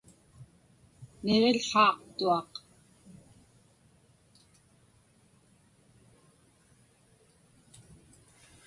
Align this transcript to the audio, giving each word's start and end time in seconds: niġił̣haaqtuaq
niġił̣haaqtuaq 1.23 2.51